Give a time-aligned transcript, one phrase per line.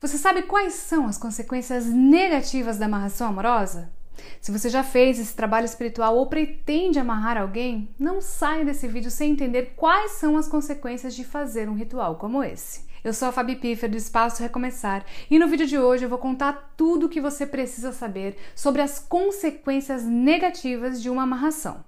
[0.00, 3.90] Você sabe quais são as consequências negativas da amarração amorosa?
[4.40, 9.10] Se você já fez esse trabalho espiritual ou pretende amarrar alguém, não saia desse vídeo
[9.10, 12.86] sem entender quais são as consequências de fazer um ritual como esse.
[13.02, 16.18] Eu sou a Fabi Piffer do Espaço Recomeçar e no vídeo de hoje eu vou
[16.18, 21.87] contar tudo o que você precisa saber sobre as consequências negativas de uma amarração.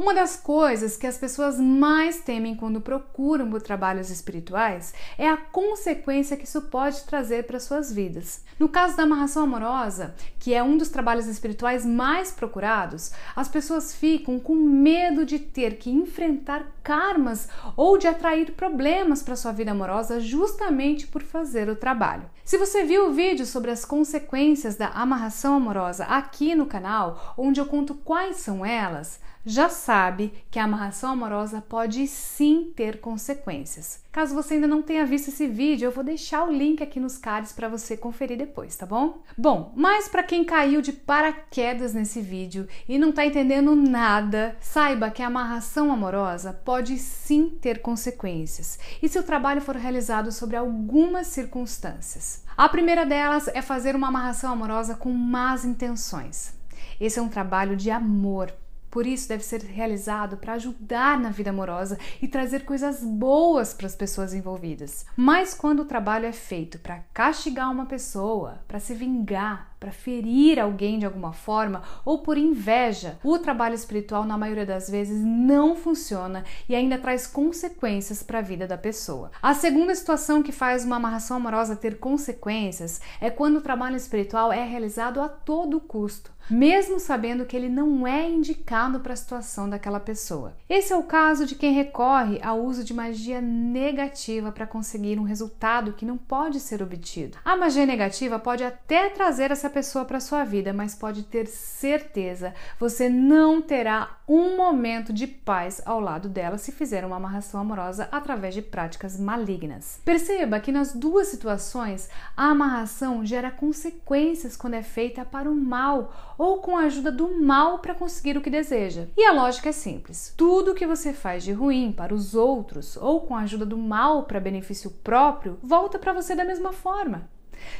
[0.00, 5.36] Uma das coisas que as pessoas mais temem quando procuram por trabalhos espirituais é a
[5.36, 8.42] consequência que isso pode trazer para suas vidas.
[8.58, 13.94] No caso da amarração amorosa, que é um dos trabalhos espirituais mais procurados, as pessoas
[13.94, 19.72] ficam com medo de ter que enfrentar karmas ou de atrair problemas para sua vida
[19.72, 22.24] amorosa justamente por fazer o trabalho.
[22.42, 27.60] Se você viu o vídeo sobre as consequências da amarração amorosa aqui no canal, onde
[27.60, 34.00] eu conto quais são elas, já sabe que a amarração amorosa pode sim ter consequências.
[34.12, 37.16] Caso você ainda não tenha visto esse vídeo, eu vou deixar o link aqui nos
[37.16, 39.22] cards para você conferir depois, tá bom?
[39.38, 45.10] Bom, mas para quem caiu de paraquedas nesse vídeo e não está entendendo nada, saiba
[45.10, 48.78] que a amarração amorosa pode sim ter consequências.
[49.00, 52.44] E se o trabalho for realizado sobre algumas circunstâncias.
[52.56, 56.52] A primeira delas é fazer uma amarração amorosa com más intenções.
[57.00, 58.52] Esse é um trabalho de amor
[58.90, 63.86] por isso, deve ser realizado para ajudar na vida amorosa e trazer coisas boas para
[63.86, 65.06] as pessoas envolvidas.
[65.16, 70.60] Mas quando o trabalho é feito para castigar uma pessoa, para se vingar, para ferir
[70.60, 75.74] alguém de alguma forma ou por inveja, o trabalho espiritual, na maioria das vezes, não
[75.74, 79.30] funciona e ainda traz consequências para a vida da pessoa.
[79.40, 84.52] A segunda situação que faz uma amarração amorosa ter consequências é quando o trabalho espiritual
[84.52, 89.70] é realizado a todo custo mesmo sabendo que ele não é indicado para a situação
[89.70, 90.56] daquela pessoa.
[90.68, 95.22] Esse é o caso de quem recorre ao uso de magia negativa para conseguir um
[95.22, 97.38] resultado que não pode ser obtido.
[97.44, 102.52] A magia negativa pode até trazer essa pessoa para sua vida, mas pode ter certeza,
[102.78, 108.08] você não terá um momento de paz ao lado dela se fizer uma amarração amorosa
[108.12, 110.00] através de práticas malignas.
[110.04, 116.34] Perceba que nas duas situações a amarração gera consequências quando é feita para o mal
[116.36, 119.06] ou com a ajuda do mal para conseguir o que deseja.
[119.16, 123.22] E a lógica é simples: tudo que você faz de ruim para os outros ou
[123.22, 127.28] com a ajuda do mal para benefício próprio volta para você da mesma forma.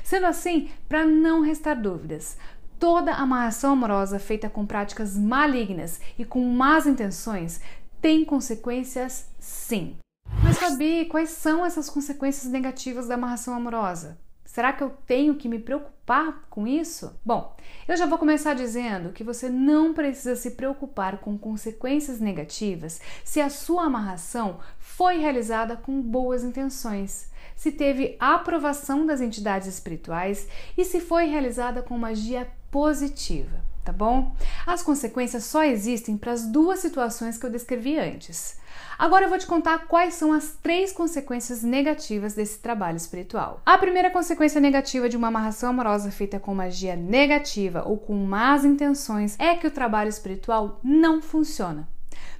[0.02, 2.36] Sendo assim, para não restar dúvidas,
[2.78, 7.60] toda amarração amorosa feita com práticas malignas e com más intenções
[8.00, 9.96] tem consequências sim.
[10.42, 14.19] Mas Fabi, quais são essas consequências negativas da amarração amorosa?
[14.50, 17.16] Será que eu tenho que me preocupar com isso?
[17.25, 17.56] Bom,
[17.87, 23.41] eu já vou começar dizendo que você não precisa se preocupar com consequências negativas se
[23.41, 30.84] a sua amarração foi realizada com boas intenções, se teve aprovação das entidades espirituais e
[30.84, 34.34] se foi realizada com magia positiva, tá bom?
[34.66, 38.58] As consequências só existem para as duas situações que eu descrevi antes.
[38.98, 43.62] Agora eu vou te contar quais são as três consequências negativas desse trabalho espiritual.
[43.64, 48.64] A primeira consequência negativa de uma amarração amorosa feita com magia negativa ou com más
[48.64, 51.88] intenções é que o trabalho espiritual não funciona.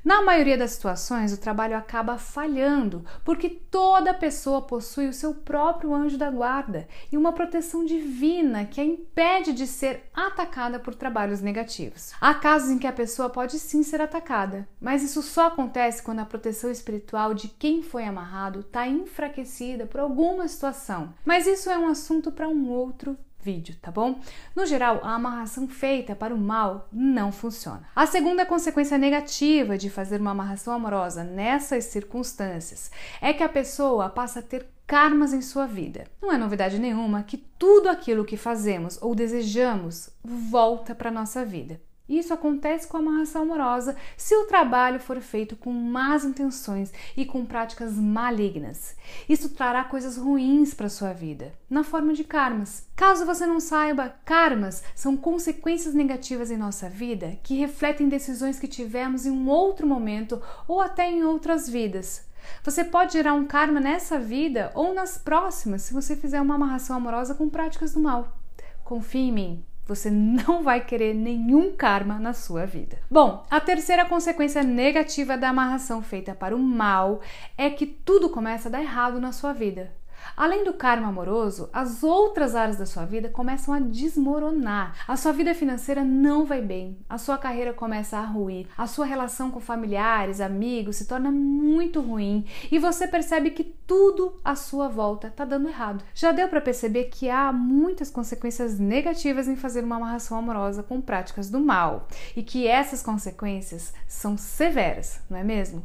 [0.03, 5.95] Na maioria das situações, o trabalho acaba falhando, porque toda pessoa possui o seu próprio
[5.95, 11.43] anjo da guarda e uma proteção divina que a impede de ser atacada por trabalhos
[11.43, 12.13] negativos.
[12.19, 16.21] Há casos em que a pessoa pode sim ser atacada, mas isso só acontece quando
[16.21, 21.13] a proteção espiritual de quem foi amarrado está enfraquecida por alguma situação.
[21.27, 24.21] Mas isso é um assunto para um outro vídeo, tá bom?
[24.55, 27.89] No geral, a amarração feita para o mal não funciona.
[27.95, 32.91] A segunda consequência negativa de fazer uma amarração amorosa nessas circunstâncias
[33.21, 36.05] é que a pessoa passa a ter karmas em sua vida.
[36.21, 41.81] Não é novidade nenhuma que tudo aquilo que fazemos ou desejamos volta para nossa vida.
[42.11, 47.25] Isso acontece com a amarração amorosa se o trabalho for feito com más intenções e
[47.25, 48.97] com práticas malignas.
[49.29, 52.85] Isso trará coisas ruins para sua vida, na forma de karmas.
[52.97, 58.67] Caso você não saiba, karmas são consequências negativas em nossa vida que refletem decisões que
[58.67, 62.29] tivemos em um outro momento ou até em outras vidas.
[62.65, 66.97] Você pode gerar um karma nessa vida ou nas próximas se você fizer uma amarração
[66.97, 68.37] amorosa com práticas do mal.
[68.83, 72.99] Confie em mim, você não vai querer nenhum karma na sua vida.
[73.11, 77.21] Bom, a terceira consequência negativa da amarração feita para o mal
[77.59, 79.93] é que tudo começa a dar errado na sua vida.
[80.37, 84.95] Além do karma amoroso, as outras áreas da sua vida começam a desmoronar.
[85.07, 89.07] A sua vida financeira não vai bem, a sua carreira começa a ruir, a sua
[89.07, 94.89] relação com familiares, amigos se torna muito ruim e você percebe que tudo à sua
[94.89, 96.05] volta está dando errado.
[96.15, 101.01] Já deu para perceber que há muitas consequências negativas em fazer uma amarração amorosa com
[101.01, 105.83] práticas do mal e que essas consequências são severas, não é mesmo?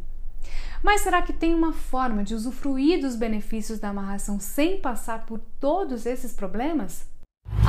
[0.83, 5.39] Mas será que tem uma forma de usufruir dos benefícios da amarração sem passar por
[5.59, 7.05] todos esses problemas?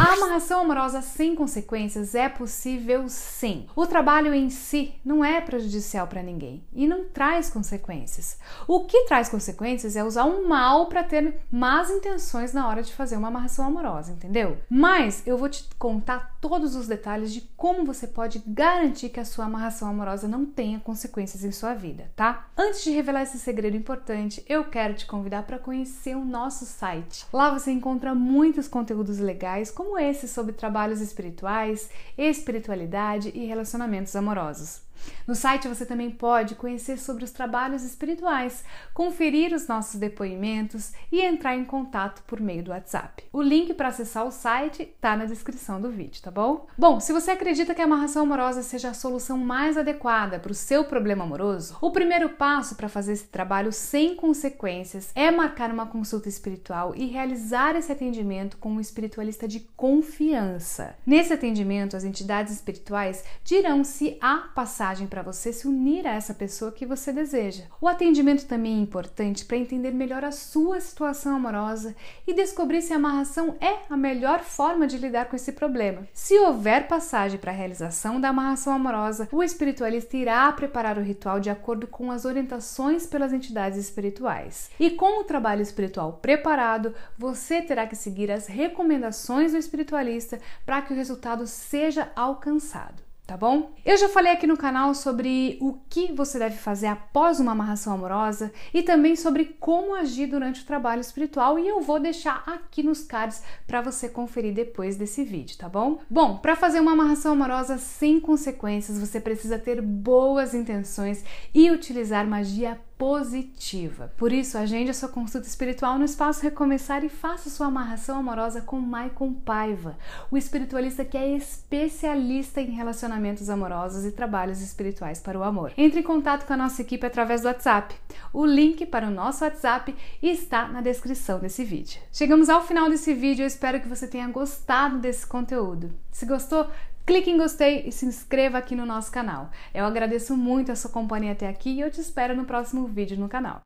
[0.06, 3.67] A amarração amorosa sem consequências é possível sim.
[3.75, 8.38] O trabalho em si não é prejudicial para ninguém e não traz consequências.
[8.69, 12.94] O que traz consequências é usar um mal para ter más intenções na hora de
[12.94, 14.58] fazer uma amarração amorosa, entendeu?
[14.70, 19.25] Mas eu vou te contar todos os detalhes de como você pode garantir que a
[19.25, 22.47] sua amarração amorosa não tenha consequências em sua vida, tá?
[22.56, 27.26] Antes de revelar esse segredo importante, eu quero te convidar para conhecer o nosso site.
[27.32, 31.88] Lá você encontra muitos conteúdos legais como como esse sobre trabalhos espirituais,
[32.19, 34.86] espiritualidade e relacionamentos amorosos.
[35.26, 38.64] No site você também pode conhecer sobre os trabalhos espirituais,
[38.94, 43.25] conferir os nossos depoimentos e entrar em contato por meio do WhatsApp.
[43.32, 46.66] O link para acessar o site está na descrição do vídeo, tá bom?
[46.76, 50.54] Bom, se você acredita que a amarração amorosa seja a solução mais adequada para o
[50.54, 55.87] seu problema amoroso, o primeiro passo para fazer esse trabalho sem consequências é marcar uma
[55.87, 60.96] consulta espiritual e realizar esse atendimento com um espiritualista de confiança.
[61.04, 64.50] Nesse atendimento, as entidades espirituais dirão se há
[64.87, 67.65] passagem para você se unir a essa pessoa que você deseja.
[67.81, 72.93] O atendimento também é importante para entender melhor a sua situação amorosa e descobrir se
[72.93, 76.06] a amarração é a melhor forma de lidar com esse problema.
[76.12, 81.41] Se houver passagem para a realização da amarração amorosa, o espiritualista irá preparar o ritual
[81.41, 84.71] de acordo com as orientações pelas entidades espirituais.
[84.79, 90.81] E com o trabalho espiritual preparado, você terá que seguir as recomendações do espiritualista para
[90.81, 93.73] que o resultado seja alcançado tá bom?
[93.84, 97.93] Eu já falei aqui no canal sobre o que você deve fazer após uma amarração
[97.93, 102.84] amorosa e também sobre como agir durante o trabalho espiritual e eu vou deixar aqui
[102.84, 105.99] nos cards para você conferir depois desse vídeo, tá bom?
[106.08, 112.26] Bom, para fazer uma amarração amorosa sem consequências, você precisa ter boas intenções e utilizar
[112.26, 114.12] magia positiva.
[114.16, 118.60] Por isso, agende a sua consulta espiritual no espaço Recomeçar e faça sua amarração amorosa
[118.60, 119.96] com Maicon Paiva,
[120.31, 125.72] o espiritualista que é especialista em relacionamentos amorosos e trabalhos espirituais para o amor.
[125.76, 127.94] Entre em contato com a nossa equipe através do WhatsApp.
[128.32, 132.00] O link para o nosso WhatsApp está na descrição desse vídeo.
[132.12, 135.92] Chegamos ao final desse vídeo, eu espero que você tenha gostado desse conteúdo.
[136.10, 136.66] Se gostou,
[137.06, 139.49] Clique em gostei e se inscreva aqui no nosso canal.
[139.73, 143.17] Eu agradeço muito a sua companhia até aqui e eu te espero no próximo vídeo
[143.17, 143.62] no canal.